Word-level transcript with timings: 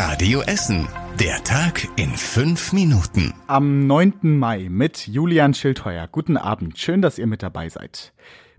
Radio 0.00 0.42
Essen. 0.42 0.86
Der 1.18 1.42
Tag 1.42 1.88
in 1.96 2.10
fünf 2.10 2.72
Minuten. 2.72 3.34
Am 3.48 3.88
9. 3.88 4.38
Mai 4.38 4.68
mit 4.70 5.08
Julian 5.08 5.54
Schildheuer. 5.54 6.06
Guten 6.06 6.36
Abend. 6.36 6.78
Schön, 6.78 7.02
dass 7.02 7.18
ihr 7.18 7.26
mit 7.26 7.42
dabei 7.42 7.68
seid. 7.68 8.12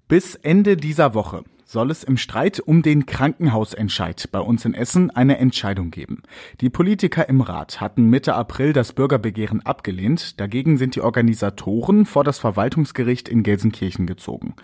Bis 0.09 0.35
Ende 0.35 0.75
dieser 0.75 1.13
Woche 1.13 1.45
soll 1.63 1.91
es 1.91 2.03
im 2.03 2.17
Streit 2.17 2.59
um 2.59 2.81
den 2.81 3.05
Krankenhausentscheid 3.05 4.27
bei 4.33 4.41
uns 4.41 4.65
in 4.65 4.73
Essen 4.73 5.11
eine 5.11 5.37
Entscheidung 5.37 5.91
geben. 5.91 6.23
Die 6.59 6.69
Politiker 6.69 7.29
im 7.29 7.39
Rat 7.39 7.79
hatten 7.79 8.09
Mitte 8.09 8.33
April 8.33 8.73
das 8.73 8.91
Bürgerbegehren 8.91 9.65
abgelehnt. 9.65 10.41
Dagegen 10.41 10.77
sind 10.77 10.95
die 10.95 11.01
Organisatoren 11.01 12.05
vor 12.05 12.25
das 12.25 12.37
Verwaltungsgericht 12.37 13.29
in 13.29 13.43
Gelsenkirchen 13.43 14.07
gezogen. 14.07 14.55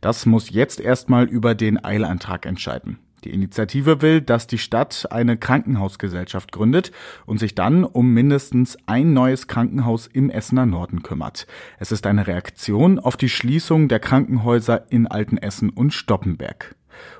Das 0.00 0.24
muss 0.24 0.48
jetzt 0.48 0.80
erstmal 0.80 1.26
über 1.26 1.54
den 1.54 1.84
Eilantrag 1.84 2.46
entscheiden. 2.46 3.00
Die 3.24 3.30
Initiative 3.30 4.02
will, 4.02 4.20
dass 4.20 4.46
die 4.46 4.58
Stadt 4.58 5.06
eine 5.10 5.36
Krankenhausgesellschaft 5.36 6.50
gründet 6.50 6.90
und 7.24 7.38
sich 7.38 7.54
dann 7.54 7.84
um 7.84 8.12
mindestens 8.12 8.76
ein 8.86 9.12
neues 9.12 9.46
Krankenhaus 9.46 10.08
im 10.08 10.28
Essener 10.28 10.66
Norden 10.66 11.02
kümmert. 11.02 11.46
Es 11.78 11.92
ist 11.92 12.06
eine 12.06 12.26
Reaktion 12.26 12.98
auf 12.98 13.16
die 13.16 13.28
Schließung 13.28 13.88
der 13.88 14.00
Krankenhäuser 14.00 14.90
in 14.90 15.06
Altenessen 15.06 15.70
und 15.70 15.92
Stoppenberg. 15.92 16.74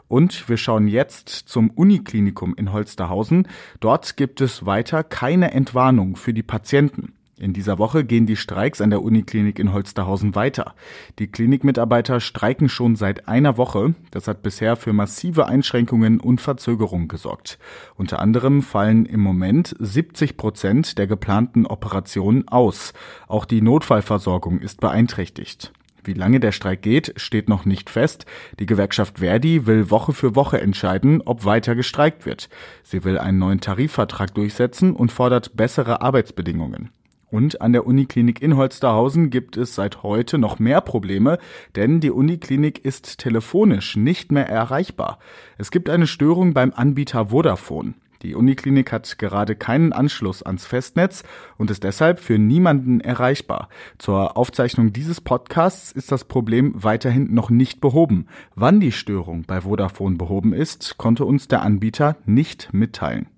Und 0.09 0.49
wir 0.49 0.57
schauen 0.57 0.89
jetzt 0.89 1.29
zum 1.29 1.71
Uniklinikum 1.71 2.55
in 2.55 2.73
Holsterhausen. 2.73 3.49
Dort 3.81 4.17
gibt 4.17 4.41
es 4.41 4.67
weiter 4.67 5.05
keine 5.05 5.53
Entwarnung 5.53 6.17
für 6.17 6.35
die 6.35 6.43
Patienten. 6.43 7.15
In 7.43 7.53
dieser 7.53 7.79
Woche 7.79 8.05
gehen 8.05 8.25
die 8.25 8.37
Streiks 8.37 8.81
an 8.81 8.91
der 8.91 9.03
Uniklinik 9.03 9.59
in 9.59 9.73
Holsterhausen 9.73 10.37
weiter. 10.37 10.77
Die 11.19 11.27
Klinikmitarbeiter 11.27 12.21
streiken 12.21 12.69
schon 12.69 12.95
seit 12.95 13.27
einer 13.27 13.57
Woche. 13.57 13.97
Das 14.13 14.29
hat 14.29 14.45
bisher 14.45 14.77
für 14.77 14.93
massive 14.93 15.47
Einschränkungen 15.47 16.21
und 16.21 16.41
Verzögerungen 16.41 17.09
gesorgt. 17.09 17.59
Unter 17.97 18.21
anderem 18.21 18.63
fallen 18.63 19.07
im 19.07 19.19
Moment 19.19 19.75
70 19.81 20.37
Prozent 20.37 20.99
der 20.99 21.09
geplanten 21.09 21.67
Operationen 21.67 22.47
aus. 22.47 22.93
Auch 23.27 23.45
die 23.45 23.61
Notfallversorgung 23.61 24.61
ist 24.61 24.81
beeinträchtigt. 24.81 25.73
Wie 26.05 26.15
lange 26.15 26.39
der 26.39 26.53
Streik 26.53 26.83
geht, 26.83 27.13
steht 27.17 27.49
noch 27.49 27.65
nicht 27.65 27.91
fest. 27.91 28.25
Die 28.61 28.67
Gewerkschaft 28.67 29.19
Verdi 29.19 29.67
will 29.67 29.91
Woche 29.91 30.13
für 30.13 30.37
Woche 30.37 30.61
entscheiden, 30.61 31.21
ob 31.25 31.45
weiter 31.45 31.75
gestreikt 31.75 32.25
wird. 32.25 32.49
Sie 32.85 33.03
will 33.03 33.19
einen 33.19 33.39
neuen 33.39 33.61
Tarifvertrag 33.61 34.33
durchsetzen 34.33 34.95
und 34.95 35.11
fordert 35.11 35.57
bessere 35.57 36.03
Arbeitsbedingungen. 36.03 36.91
Und 37.33 37.63
an 37.63 37.73
der 37.73 37.87
Uniklinik 37.87 38.43
in 38.43 38.59
Holsterhausen 38.59 39.31
gibt 39.31 39.57
es 39.57 39.75
seit 39.75 40.03
heute 40.03 40.37
noch 40.37 40.59
mehr 40.59 40.83
Probleme, 40.83 41.39
denn 41.75 41.99
die 41.99 42.11
Uniklinik 42.11 42.85
ist 42.85 43.17
telefonisch 43.17 43.97
nicht 43.97 44.31
mehr 44.31 44.51
erreichbar. 44.51 45.19
Es 45.57 45.71
gibt 45.71 45.89
eine 45.89 46.07
Störung 46.07 46.53
beim 46.53 46.75
Anbieter 46.77 47.31
Vodafone. 47.31 47.95
Die 48.21 48.35
Uniklinik 48.35 48.93
hat 48.93 49.19
gerade 49.19 49.57
keinen 49.57 49.95
Anschluss 49.95 50.43
ans 50.43 50.67
Festnetz 50.67 51.25
und 51.57 51.71
ist 51.71 51.85
deshalb 51.85 52.21
für 52.21 52.39
niemanden 52.39 53.01
erreichbar. 53.01 53.71
Zur 53.97 54.37
Aufzeichnung 54.37 54.93
dieses 54.93 55.23
Podcasts 55.23 55.91
ist 55.91 56.13
das 56.13 56.25
Problem 56.25 56.75
weiterhin 56.75 57.33
noch 57.33 57.49
nicht 57.49 57.81
behoben. 57.81 58.27
Wann 58.55 58.79
die 58.79 58.93
Störung 58.93 59.45
bei 59.45 59.63
Vodafone 59.63 60.17
behoben 60.17 60.53
ist, 60.53 60.99
konnte 60.99 61.25
uns 61.25 61.49
der 61.49 61.63
Anbieter 61.63 62.19
nicht 62.27 62.75
mitteilen. 62.75 63.32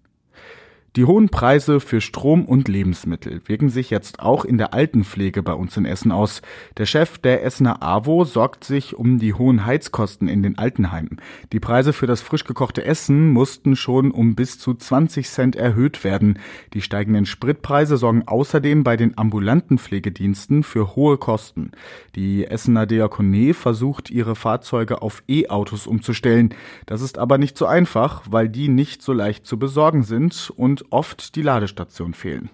Die 0.96 1.06
hohen 1.06 1.28
Preise 1.28 1.80
für 1.80 2.00
Strom 2.00 2.44
und 2.44 2.68
Lebensmittel 2.68 3.42
wirken 3.46 3.68
sich 3.68 3.90
jetzt 3.90 4.20
auch 4.20 4.44
in 4.44 4.58
der 4.58 4.74
Altenpflege 4.74 5.42
bei 5.42 5.52
uns 5.52 5.76
in 5.76 5.86
Essen 5.86 6.12
aus. 6.12 6.40
Der 6.76 6.86
Chef 6.86 7.18
der 7.18 7.42
Essener 7.42 7.82
AWO 7.82 8.22
sorgt 8.22 8.62
sich 8.62 8.94
um 8.94 9.18
die 9.18 9.34
hohen 9.34 9.66
Heizkosten 9.66 10.28
in 10.28 10.44
den 10.44 10.56
Altenheimen. 10.56 11.20
Die 11.52 11.58
Preise 11.58 11.92
für 11.92 12.06
das 12.06 12.20
frisch 12.20 12.44
gekochte 12.44 12.84
Essen 12.84 13.30
mussten 13.30 13.74
schon 13.74 14.12
um 14.12 14.36
bis 14.36 14.60
zu 14.60 14.72
20 14.72 15.28
Cent 15.28 15.56
erhöht 15.56 16.04
werden. 16.04 16.38
Die 16.74 16.80
steigenden 16.80 17.26
Spritpreise 17.26 17.96
sorgen 17.96 18.28
außerdem 18.28 18.84
bei 18.84 18.96
den 18.96 19.18
ambulanten 19.18 19.78
Pflegediensten 19.78 20.62
für 20.62 20.94
hohe 20.94 21.18
Kosten. 21.18 21.72
Die 22.14 22.46
Essener 22.46 22.86
Diakonie 22.86 23.52
versucht, 23.52 24.10
ihre 24.10 24.36
Fahrzeuge 24.36 25.02
auf 25.02 25.24
E-Autos 25.26 25.88
umzustellen. 25.88 26.54
Das 26.86 27.02
ist 27.02 27.18
aber 27.18 27.36
nicht 27.36 27.58
so 27.58 27.66
einfach, 27.66 28.22
weil 28.30 28.48
die 28.48 28.68
nicht 28.68 29.02
so 29.02 29.12
leicht 29.12 29.44
zu 29.44 29.58
besorgen 29.58 30.04
sind 30.04 30.52
und 30.56 30.83
oft 30.90 31.36
die 31.36 31.42
Ladestationen 31.42 32.14
fehlen. 32.14 32.50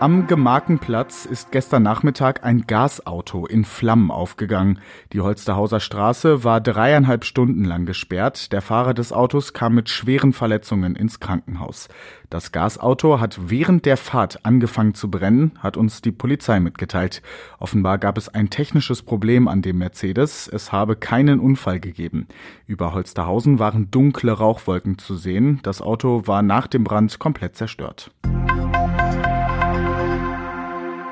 Am 0.00 0.28
Gemarkenplatz 0.28 1.24
ist 1.24 1.50
gestern 1.50 1.82
Nachmittag 1.82 2.44
ein 2.44 2.68
Gasauto 2.68 3.46
in 3.46 3.64
Flammen 3.64 4.12
aufgegangen. 4.12 4.78
Die 5.12 5.20
Holsterhauser 5.20 5.80
Straße 5.80 6.44
war 6.44 6.60
dreieinhalb 6.60 7.24
Stunden 7.24 7.64
lang 7.64 7.84
gesperrt. 7.84 8.52
Der 8.52 8.62
Fahrer 8.62 8.94
des 8.94 9.12
Autos 9.12 9.54
kam 9.54 9.74
mit 9.74 9.88
schweren 9.88 10.32
Verletzungen 10.32 10.94
ins 10.94 11.18
Krankenhaus. 11.18 11.88
Das 12.30 12.52
Gasauto 12.52 13.18
hat 13.18 13.50
während 13.50 13.86
der 13.86 13.96
Fahrt 13.96 14.46
angefangen 14.46 14.94
zu 14.94 15.10
brennen, 15.10 15.58
hat 15.58 15.76
uns 15.76 16.00
die 16.00 16.12
Polizei 16.12 16.60
mitgeteilt. 16.60 17.20
Offenbar 17.58 17.98
gab 17.98 18.18
es 18.18 18.28
ein 18.28 18.50
technisches 18.50 19.02
Problem 19.02 19.48
an 19.48 19.62
dem 19.62 19.78
Mercedes. 19.78 20.46
Es 20.46 20.70
habe 20.70 20.94
keinen 20.94 21.40
Unfall 21.40 21.80
gegeben. 21.80 22.28
Über 22.68 22.94
Holsterhausen 22.94 23.58
waren 23.58 23.90
dunkle 23.90 24.30
Rauchwolken 24.30 24.98
zu 24.98 25.16
sehen. 25.16 25.58
Das 25.64 25.82
Auto 25.82 26.22
war 26.26 26.42
nach 26.42 26.68
dem 26.68 26.84
Brand 26.84 27.18
komplett 27.18 27.56
zerstört. 27.56 28.12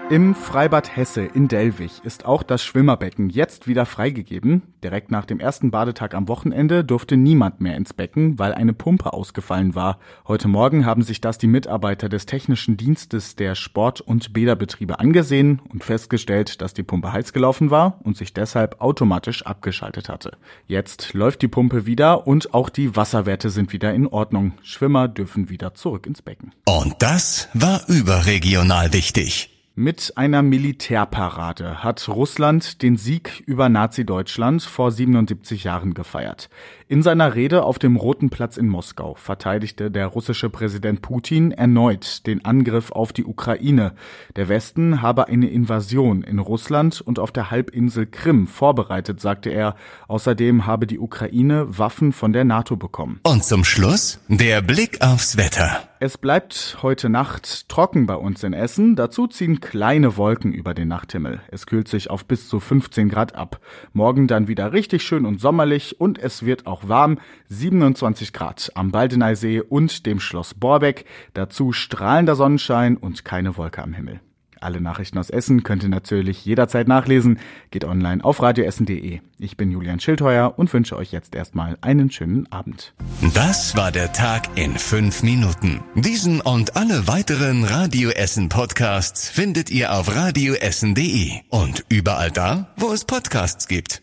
Im 0.08 0.36
Freibad 0.36 0.96
Hesse 0.96 1.22
in 1.22 1.48
Delwig 1.48 2.00
ist 2.04 2.26
auch 2.26 2.44
das 2.44 2.62
Schwimmerbecken 2.62 3.28
jetzt 3.28 3.66
wieder 3.66 3.84
freigegeben. 3.86 4.62
Direkt 4.84 5.10
nach 5.10 5.24
dem 5.24 5.40
ersten 5.40 5.72
Badetag 5.72 6.14
am 6.14 6.28
Wochenende 6.28 6.84
durfte 6.84 7.16
niemand 7.16 7.60
mehr 7.60 7.76
ins 7.76 7.92
Becken, 7.92 8.38
weil 8.38 8.54
eine 8.54 8.72
Pumpe 8.72 9.12
ausgefallen 9.12 9.74
war. 9.74 9.98
Heute 10.28 10.46
Morgen 10.46 10.86
haben 10.86 11.02
sich 11.02 11.20
das 11.20 11.38
die 11.38 11.48
Mitarbeiter 11.48 12.08
des 12.08 12.24
technischen 12.24 12.76
Dienstes 12.76 13.34
der 13.34 13.56
Sport- 13.56 14.00
und 14.00 14.32
Bäderbetriebe 14.32 15.00
angesehen 15.00 15.60
und 15.72 15.82
festgestellt, 15.82 16.60
dass 16.60 16.72
die 16.72 16.84
Pumpe 16.84 17.12
heiß 17.12 17.32
gelaufen 17.32 17.72
war 17.72 17.98
und 18.04 18.16
sich 18.16 18.32
deshalb 18.32 18.80
automatisch 18.80 19.44
abgeschaltet 19.44 20.08
hatte. 20.08 20.36
Jetzt 20.68 21.14
läuft 21.14 21.42
die 21.42 21.48
Pumpe 21.48 21.84
wieder 21.84 22.28
und 22.28 22.54
auch 22.54 22.68
die 22.68 22.94
Wasserwerte 22.94 23.50
sind 23.50 23.72
wieder 23.72 23.92
in 23.92 24.06
Ordnung. 24.06 24.52
Schwimmer 24.62 25.08
dürfen 25.08 25.50
wieder 25.50 25.74
zurück 25.74 26.06
ins 26.06 26.22
Becken. 26.22 26.52
Und 26.64 26.94
das 27.00 27.48
war 27.54 27.80
überregional 27.88 28.92
wichtig. 28.92 29.50
Mit 29.78 30.14
einer 30.16 30.40
Militärparade 30.40 31.84
hat 31.84 32.08
Russland 32.08 32.80
den 32.80 32.96
Sieg 32.96 33.42
über 33.44 33.68
Nazi-Deutschland 33.68 34.62
vor 34.62 34.90
77 34.90 35.64
Jahren 35.64 35.92
gefeiert. 35.92 36.48
In 36.88 37.02
seiner 37.02 37.34
Rede 37.34 37.62
auf 37.62 37.78
dem 37.78 37.96
Roten 37.96 38.30
Platz 38.30 38.56
in 38.56 38.68
Moskau 38.68 39.16
verteidigte 39.16 39.90
der 39.90 40.06
russische 40.06 40.48
Präsident 40.48 41.02
Putin 41.02 41.52
erneut 41.52 42.26
den 42.26 42.42
Angriff 42.46 42.90
auf 42.90 43.12
die 43.12 43.26
Ukraine. 43.26 43.92
Der 44.34 44.48
Westen 44.48 45.02
habe 45.02 45.28
eine 45.28 45.50
Invasion 45.50 46.22
in 46.22 46.38
Russland 46.38 47.02
und 47.02 47.18
auf 47.18 47.30
der 47.30 47.50
Halbinsel 47.50 48.06
Krim 48.06 48.46
vorbereitet, 48.46 49.20
sagte 49.20 49.50
er. 49.50 49.76
Außerdem 50.08 50.64
habe 50.64 50.86
die 50.86 50.98
Ukraine 50.98 51.66
Waffen 51.76 52.14
von 52.14 52.32
der 52.32 52.44
NATO 52.44 52.76
bekommen. 52.76 53.20
Und 53.24 53.44
zum 53.44 53.62
Schluss 53.62 54.20
der 54.28 54.62
Blick 54.62 55.02
aufs 55.02 55.36
Wetter. 55.36 55.82
Es 55.98 56.18
bleibt 56.18 56.76
heute 56.82 57.08
Nacht 57.08 57.70
trocken 57.70 58.04
bei 58.06 58.16
uns 58.16 58.44
in 58.44 58.52
Essen. 58.52 58.96
Dazu 58.96 59.26
ziehen 59.26 59.60
kleine 59.60 60.18
Wolken 60.18 60.52
über 60.52 60.74
den 60.74 60.88
Nachthimmel. 60.88 61.40
Es 61.48 61.64
kühlt 61.66 61.88
sich 61.88 62.10
auf 62.10 62.26
bis 62.26 62.50
zu 62.50 62.60
15 62.60 63.08
Grad 63.08 63.34
ab. 63.34 63.60
Morgen 63.94 64.26
dann 64.26 64.46
wieder 64.46 64.74
richtig 64.74 65.04
schön 65.04 65.24
und 65.24 65.40
sommerlich 65.40 65.98
und 65.98 66.18
es 66.18 66.44
wird 66.44 66.66
auch 66.66 66.86
warm. 66.86 67.18
27 67.48 68.34
Grad 68.34 68.72
am 68.74 68.90
Baldeneysee 68.90 69.62
und 69.62 70.04
dem 70.04 70.20
Schloss 70.20 70.52
Borbeck. 70.52 71.06
Dazu 71.32 71.72
strahlender 71.72 72.36
Sonnenschein 72.36 72.98
und 72.98 73.24
keine 73.24 73.56
Wolke 73.56 73.82
am 73.82 73.94
Himmel. 73.94 74.20
Alle 74.60 74.80
Nachrichten 74.80 75.18
aus 75.18 75.30
Essen 75.30 75.62
könnt 75.62 75.82
ihr 75.82 75.88
natürlich 75.88 76.44
jederzeit 76.44 76.88
nachlesen. 76.88 77.38
Geht 77.70 77.84
online 77.84 78.24
auf 78.24 78.42
radioessen.de. 78.42 79.20
Ich 79.38 79.56
bin 79.56 79.70
Julian 79.70 80.00
Schildheuer 80.00 80.54
und 80.56 80.72
wünsche 80.72 80.96
euch 80.96 81.12
jetzt 81.12 81.34
erstmal 81.34 81.76
einen 81.80 82.10
schönen 82.10 82.50
Abend. 82.50 82.94
Das 83.34 83.76
war 83.76 83.92
der 83.92 84.12
Tag 84.12 84.48
in 84.56 84.76
fünf 84.76 85.22
Minuten. 85.22 85.82
Diesen 85.94 86.40
und 86.40 86.76
alle 86.76 87.06
weiteren 87.06 87.64
Radio 87.64 88.10
Essen 88.10 88.48
Podcasts 88.48 89.28
findet 89.28 89.70
ihr 89.70 89.92
auf 89.92 90.14
radioessen.de 90.14 91.32
und 91.50 91.84
überall 91.88 92.30
da, 92.30 92.68
wo 92.76 92.92
es 92.92 93.04
Podcasts 93.04 93.68
gibt. 93.68 94.02